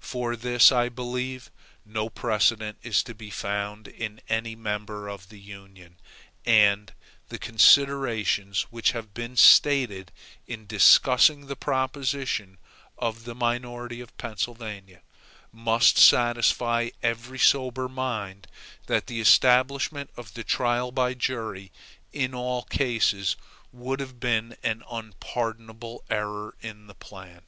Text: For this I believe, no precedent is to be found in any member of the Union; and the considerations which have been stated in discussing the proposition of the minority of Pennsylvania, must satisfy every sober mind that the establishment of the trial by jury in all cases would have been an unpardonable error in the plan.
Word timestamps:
For 0.00 0.34
this 0.34 0.72
I 0.72 0.88
believe, 0.88 1.48
no 1.84 2.08
precedent 2.08 2.76
is 2.82 3.04
to 3.04 3.14
be 3.14 3.30
found 3.30 3.86
in 3.86 4.20
any 4.28 4.56
member 4.56 5.06
of 5.06 5.28
the 5.28 5.38
Union; 5.38 6.00
and 6.44 6.92
the 7.28 7.38
considerations 7.38 8.62
which 8.70 8.90
have 8.90 9.14
been 9.14 9.36
stated 9.36 10.10
in 10.44 10.66
discussing 10.66 11.46
the 11.46 11.54
proposition 11.54 12.58
of 12.98 13.26
the 13.26 13.34
minority 13.36 14.00
of 14.00 14.16
Pennsylvania, 14.18 15.02
must 15.52 15.98
satisfy 15.98 16.90
every 17.00 17.38
sober 17.38 17.88
mind 17.88 18.48
that 18.88 19.06
the 19.06 19.20
establishment 19.20 20.10
of 20.16 20.34
the 20.34 20.42
trial 20.42 20.90
by 20.90 21.14
jury 21.14 21.70
in 22.12 22.34
all 22.34 22.64
cases 22.64 23.36
would 23.70 24.00
have 24.00 24.18
been 24.18 24.56
an 24.64 24.82
unpardonable 24.90 26.02
error 26.10 26.56
in 26.60 26.88
the 26.88 26.94
plan. 26.96 27.42